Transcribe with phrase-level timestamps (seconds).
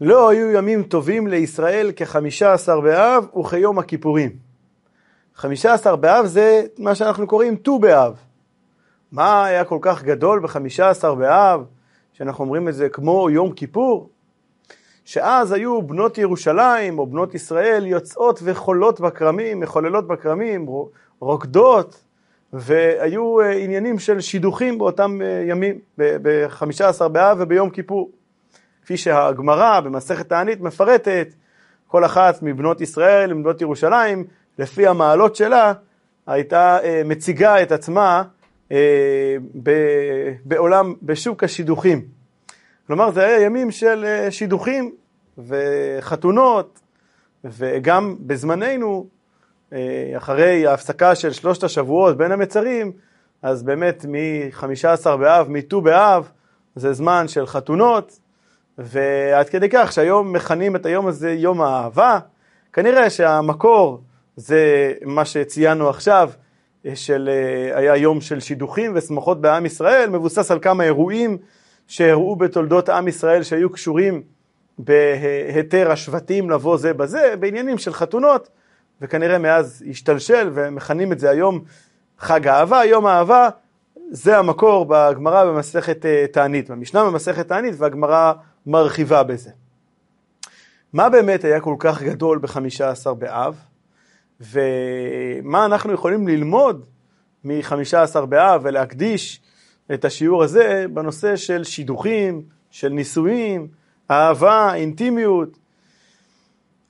[0.00, 4.30] לא היו ימים טובים לישראל כחמישה עשר באב וכיום הכיפורים.
[5.34, 8.14] חמישה עשר באב זה מה שאנחנו קוראים ט"ו באב.
[9.12, 11.64] מה היה כל כך גדול בחמישה עשר באב,
[12.12, 14.08] שאנחנו אומרים את זה כמו יום כיפור?
[15.04, 20.66] שאז היו בנות ירושלים או בנות ישראל יוצאות וחולות בכרמים, מחוללות בכרמים,
[21.20, 22.04] רוקדות,
[22.52, 28.10] והיו אה, עניינים של שידוכים באותם אה, ימים, ב-15 באב וביום כיפור.
[28.84, 31.28] כפי שהגמרא במסכת תענית מפרטת,
[31.86, 34.24] כל אחת מבנות ישראל, מבנות ירושלים,
[34.58, 35.72] לפי המעלות שלה,
[36.26, 38.22] הייתה אה, מציגה את עצמה
[40.44, 42.04] בעולם, בשוק השידוכים.
[42.86, 44.94] כלומר, זה היה ימים של שידוכים
[45.38, 46.80] וחתונות,
[47.44, 49.06] וגם בזמננו
[49.72, 52.92] אה, אחרי ההפסקה של שלושת השבועות בין המצרים,
[53.42, 56.28] אז באמת מ-15 באב, מט"ו באב,
[56.76, 58.18] זה זמן של חתונות,
[58.78, 62.18] ועד כדי כך שהיום מכנים את היום הזה יום האהבה.
[62.72, 64.00] כנראה שהמקור
[64.36, 66.30] זה מה שציינו עכשיו,
[66.94, 71.38] של, אה, היה יום של שידוכים ושמחות בעם ישראל, מבוסס על כמה אירועים
[71.86, 74.22] שאירעו בתולדות עם ישראל שהיו קשורים
[74.78, 78.48] בהיתר השבטים לבוא זה בזה, בעניינים של חתונות.
[79.00, 81.60] וכנראה מאז השתלשל ומכנים את זה היום
[82.18, 83.48] חג האהבה, יום האהבה,
[84.10, 88.32] זה המקור בגמרא במסכת אה, תענית, במשנה במסכת תענית והגמרא
[88.66, 89.50] מרחיבה בזה.
[90.92, 93.60] מה באמת היה כל כך גדול בחמישה עשר באב,
[94.40, 96.86] ומה אנחנו יכולים ללמוד
[97.44, 99.40] מחמישה עשר באב ולהקדיש
[99.94, 103.68] את השיעור הזה בנושא של שידוכים, של נישואים,
[104.10, 105.58] אהבה, אינטימיות,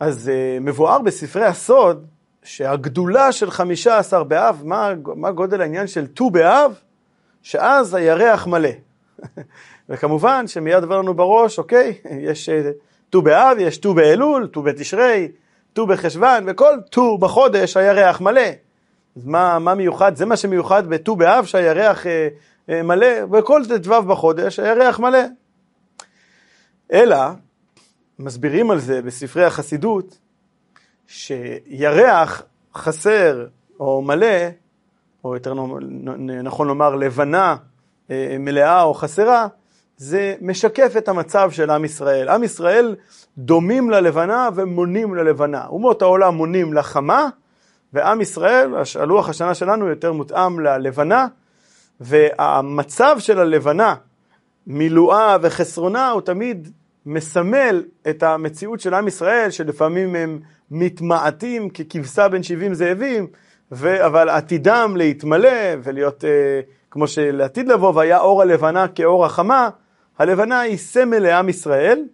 [0.00, 2.06] אז uh, מבואר בספרי הסוד
[2.42, 6.74] שהגדולה של חמישה עשר באב, מה, מה גודל העניין של ט"ו באב?
[7.42, 8.68] שאז הירח מלא.
[9.88, 12.70] וכמובן שמיד עובר לנו בראש, אוקיי, יש אה,
[13.10, 15.28] ט"ו באב, יש ט"ו באלול, ט"ו בתשרי,
[15.72, 18.48] ט"ו בחשוון, וכל ט"ו בחודש הירח מלא.
[19.16, 20.16] אז מה, מה מיוחד?
[20.16, 22.28] זה מה שמיוחד בט"ו באב שהירח אה,
[22.68, 25.22] אה, מלא, וכל ט"ו בחודש הירח מלא.
[26.92, 27.16] אלא
[28.18, 30.18] מסבירים על זה בספרי החסידות,
[31.06, 32.42] שירח
[32.74, 33.46] חסר
[33.80, 34.36] או מלא,
[35.24, 35.54] או יותר
[36.42, 37.56] נכון לומר לבנה
[38.38, 39.46] מלאה או חסרה,
[39.96, 42.28] זה משקף את המצב של עם ישראל.
[42.28, 42.96] עם ישראל
[43.38, 45.66] דומים ללבנה ומונים ללבנה.
[45.66, 47.28] אומות העולם מונים לחמה,
[47.92, 48.70] ועם ישראל,
[49.00, 51.26] הלוח השנה שלנו יותר מותאם ללבנה,
[52.00, 53.94] והמצב של הלבנה,
[54.66, 56.70] מילואה וחסרונה, הוא תמיד
[57.06, 63.26] מסמל את המציאות של עם ישראל, שלפעמים הם מתמעטים ככבשה בין 70 זאבים,
[63.72, 64.06] ו...
[64.06, 66.60] אבל עתידם להתמלא ולהיות, אה,
[66.90, 69.68] כמו שלעתיד לבוא, והיה אור הלבנה כאור החמה,
[70.18, 72.04] הלבנה היא סמל לעם ישראל,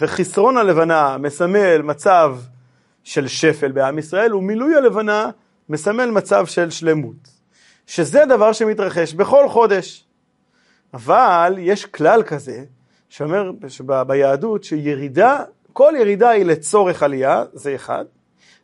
[0.00, 2.36] וחסרון הלבנה מסמל מצב
[3.04, 5.30] של שפל בעם ישראל, ומילוי הלבנה
[5.68, 7.36] מסמל מצב של שלמות.
[7.86, 10.04] שזה דבר שמתרחש בכל חודש.
[10.94, 12.64] אבל יש כלל כזה,
[13.08, 13.50] שאומר
[14.06, 18.04] ביהדות שירידה, כל ירידה היא לצורך עלייה, זה אחד.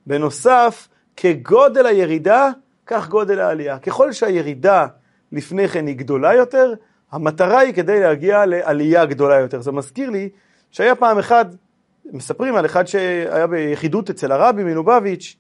[0.07, 2.51] בנוסף, כגודל הירידה,
[2.87, 3.79] כך גודל העלייה.
[3.79, 4.87] ככל שהירידה
[5.33, 6.75] לפני כן היא גדולה יותר,
[7.13, 9.61] המטרה היא כדי להגיע לעלייה גדולה יותר.
[9.61, 10.29] זה מזכיר לי
[10.71, 11.45] שהיה פעם אחד,
[12.13, 15.37] מספרים על אחד שהיה ביחידות אצל הרבי מלובביץ',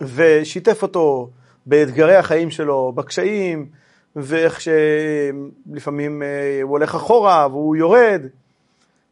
[0.00, 1.30] ושיתף אותו
[1.66, 3.66] באתגרי החיים שלו, בקשיים,
[4.16, 8.22] ואיך שלפעמים אה, הוא הולך אחורה והוא יורד,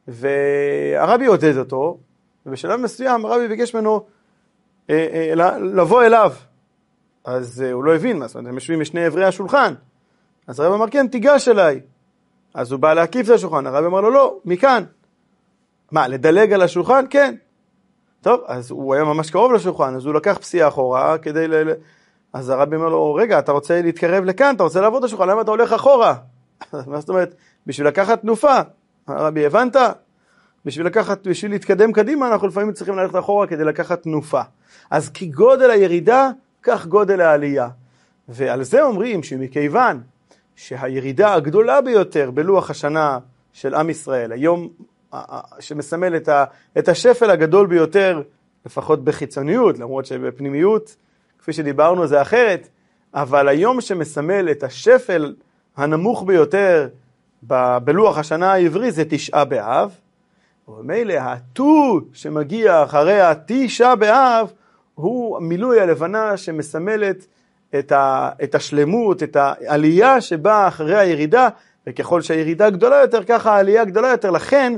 [0.08, 1.98] והרבי עודד אותו,
[2.46, 4.06] ובשלב מסוים הרבי ביקש ממנו
[5.60, 6.32] לבוא אליו.
[7.24, 9.74] אז הוא לא הבין, מה זאת אומרת, הם יושבים משני אברי השולחן.
[10.46, 11.80] אז הרבי אמר, כן, תיגש אליי.
[12.54, 14.84] אז הוא בא להקיף את השולחן, הרבי אמר לו, לא, מכאן.
[15.92, 17.04] מה, לדלג על השולחן?
[17.10, 17.34] כן.
[18.20, 21.46] טוב, אז הוא היה ממש קרוב לשולחן, אז הוא לקח פסיעה אחורה כדי
[22.32, 25.40] אז הרבי אומר לו, רגע, אתה רוצה להתקרב לכאן, אתה רוצה לעבוד את השולחן, למה
[25.40, 26.14] אתה הולך אחורה?
[26.86, 27.34] מה זאת אומרת?
[27.66, 28.56] בשביל לקחת תנופה.
[29.06, 29.76] הרבי, הבנת?
[30.66, 34.40] בשביל לקחת, בשביל להתקדם קדימה, אנחנו לפעמים צריכים ללכת אחורה כדי לקחת תנופה.
[34.90, 36.30] אז כגודל הירידה,
[36.62, 37.68] כך גודל העלייה.
[38.28, 40.00] ועל זה אומרים שמכיוון
[40.56, 43.18] שהירידה הגדולה ביותר בלוח השנה
[43.52, 44.68] של עם ישראל, היום
[45.60, 46.16] שמסמל
[46.78, 48.22] את השפל הגדול ביותר,
[48.66, 50.96] לפחות בחיצוניות, למרות שבפנימיות
[51.38, 52.68] כפי שדיברנו זה אחרת,
[53.14, 55.34] אבל היום שמסמל את השפל
[55.76, 56.88] הנמוך ביותר
[57.46, 59.94] ב- בלוח השנה העברי זה תשעה באב,
[60.68, 64.52] וממילא הט"ו שמגיע אחרי התשעה באב
[64.94, 67.26] הוא מילוי הלבנה שמסמלת
[67.78, 71.48] את, ה, את השלמות, את העלייה שבאה אחרי הירידה,
[71.86, 74.30] וככל שהירידה גדולה יותר, ככה העלייה גדולה יותר.
[74.30, 74.72] לכן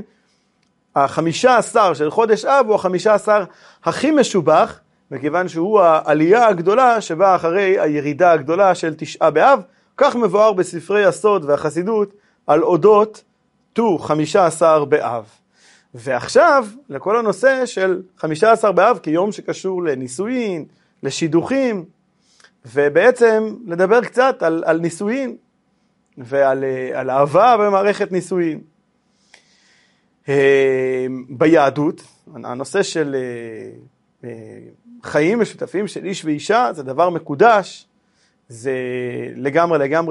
[0.95, 3.43] החמישה עשר של חודש אב הוא החמישה עשר
[3.83, 4.79] הכי משובח,
[5.11, 9.61] מכיוון שהוא העלייה הגדולה שבאה אחרי הירידה הגדולה של תשעה באב,
[9.97, 12.13] כך מבואר בספרי הסוד והחסידות
[12.47, 13.23] על אודות
[13.73, 15.25] ט"ו חמישה עשר באב.
[15.93, 20.65] ועכשיו לכל הנושא של חמישה עשר באב כיום שקשור לנישואין,
[21.03, 21.85] לשידוכים,
[22.65, 25.35] ובעצם לדבר קצת על, על נישואין
[26.17, 26.63] ועל
[26.93, 28.61] על אהבה במערכת נישואין.
[30.29, 32.01] אה, ביהדות,
[32.33, 34.59] הנושא של אה, אה,
[35.03, 37.87] חיים משותפים של איש ואישה זה דבר מקודש,
[38.49, 38.73] זה
[39.35, 40.07] לגמרי לגמרי